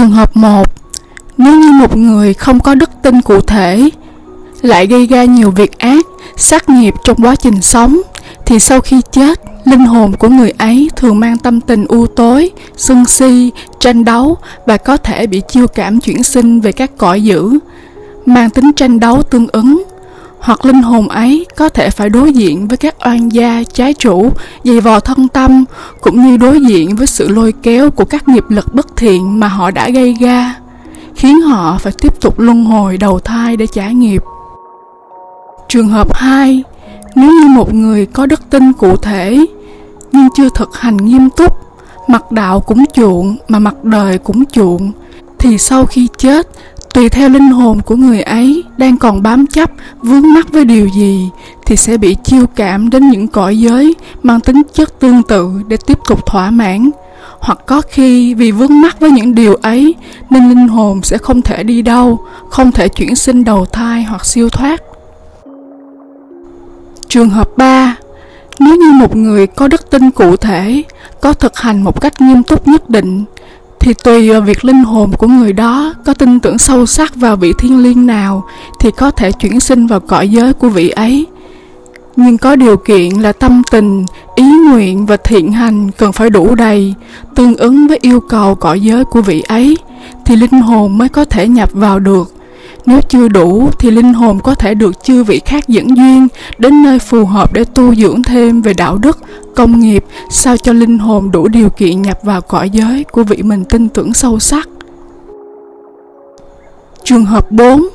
[0.00, 0.68] Trường hợp 1
[1.38, 3.90] Nếu như một người không có đức tin cụ thể
[4.62, 8.00] lại gây ra nhiều việc ác, sát nghiệp trong quá trình sống
[8.46, 12.50] thì sau khi chết, linh hồn của người ấy thường mang tâm tình u tối,
[12.76, 13.50] sân si,
[13.80, 14.36] tranh đấu
[14.66, 17.58] và có thể bị chiêu cảm chuyển sinh về các cõi dữ,
[18.26, 19.82] mang tính tranh đấu tương ứng
[20.40, 24.30] hoặc linh hồn ấy có thể phải đối diện với các oan gia, trái chủ,
[24.64, 25.64] dày vò thân tâm,
[26.00, 29.48] cũng như đối diện với sự lôi kéo của các nghiệp lực bất thiện mà
[29.48, 30.54] họ đã gây ra,
[31.14, 34.22] khiến họ phải tiếp tục luân hồi đầu thai để trả nghiệp.
[35.68, 36.62] Trường hợp 2
[37.14, 39.46] nếu như một người có đức tin cụ thể,
[40.12, 41.56] nhưng chưa thực hành nghiêm túc,
[42.08, 44.92] mặt đạo cũng chuộng mà mặt đời cũng chuộng,
[45.38, 46.46] thì sau khi chết
[46.94, 49.70] tùy theo linh hồn của người ấy đang còn bám chấp,
[50.02, 51.28] vướng mắc với điều gì
[51.66, 55.76] thì sẽ bị chiêu cảm đến những cõi giới mang tính chất tương tự để
[55.86, 56.90] tiếp tục thỏa mãn.
[57.40, 59.94] Hoặc có khi vì vướng mắc với những điều ấy
[60.30, 64.26] nên linh hồn sẽ không thể đi đâu, không thể chuyển sinh đầu thai hoặc
[64.26, 64.82] siêu thoát.
[67.08, 67.96] Trường hợp 3
[68.60, 70.82] nếu như một người có đức tin cụ thể,
[71.20, 73.24] có thực hành một cách nghiêm túc nhất định
[73.80, 77.36] thì tùy ờ, việc linh hồn của người đó có tin tưởng sâu sắc vào
[77.36, 78.44] vị thiên liêng nào
[78.80, 81.26] thì có thể chuyển sinh vào cõi giới của vị ấy.
[82.16, 86.54] Nhưng có điều kiện là tâm tình ý nguyện và thiện hành cần phải đủ
[86.54, 86.94] đầy
[87.34, 89.76] tương ứng với yêu cầu cõi giới của vị ấy
[90.24, 92.34] thì linh hồn mới có thể nhập vào được.
[92.86, 96.82] Nếu chưa đủ thì linh hồn có thể được chư vị khác dẫn duyên đến
[96.82, 99.18] nơi phù hợp để tu dưỡng thêm về đạo đức,
[99.56, 103.42] công nghiệp sao cho linh hồn đủ điều kiện nhập vào cõi giới của vị
[103.42, 104.68] mình tin tưởng sâu sắc.
[107.04, 107.88] Trường hợp 4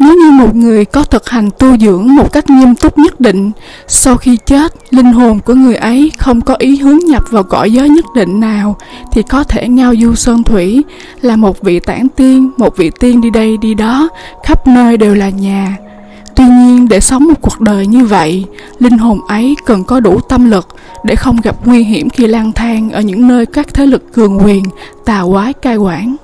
[0.00, 3.50] nếu như một người có thực hành tu dưỡng một cách nghiêm túc nhất định,
[3.86, 7.72] sau khi chết, linh hồn của người ấy không có ý hướng nhập vào cõi
[7.72, 8.76] giới nhất định nào,
[9.12, 10.84] thì có thể ngao du sơn thủy,
[11.20, 14.08] là một vị tản tiên, một vị tiên đi đây đi đó,
[14.44, 15.76] khắp nơi đều là nhà.
[16.34, 18.44] Tuy nhiên, để sống một cuộc đời như vậy,
[18.78, 20.68] linh hồn ấy cần có đủ tâm lực
[21.04, 24.38] để không gặp nguy hiểm khi lang thang ở những nơi các thế lực cường
[24.44, 24.64] quyền,
[25.04, 26.16] tà quái cai quản.